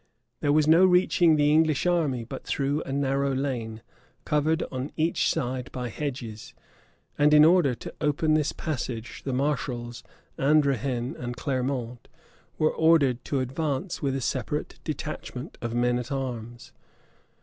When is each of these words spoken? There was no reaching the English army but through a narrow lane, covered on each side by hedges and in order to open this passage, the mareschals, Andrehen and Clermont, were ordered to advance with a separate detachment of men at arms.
There 0.39 0.51
was 0.51 0.67
no 0.67 0.83
reaching 0.83 1.35
the 1.35 1.51
English 1.51 1.85
army 1.85 2.23
but 2.23 2.43
through 2.43 2.81
a 2.87 2.91
narrow 2.91 3.35
lane, 3.35 3.83
covered 4.25 4.63
on 4.71 4.91
each 4.97 5.29
side 5.29 5.71
by 5.71 5.89
hedges 5.89 6.55
and 7.19 7.35
in 7.35 7.45
order 7.45 7.75
to 7.75 7.93
open 8.01 8.33
this 8.33 8.51
passage, 8.51 9.21
the 9.25 9.31
mareschals, 9.31 10.01
Andrehen 10.39 11.15
and 11.17 11.37
Clermont, 11.37 12.07
were 12.57 12.73
ordered 12.73 13.23
to 13.25 13.41
advance 13.41 14.01
with 14.01 14.15
a 14.15 14.21
separate 14.21 14.79
detachment 14.83 15.59
of 15.61 15.75
men 15.75 15.99
at 15.99 16.11
arms. 16.11 16.71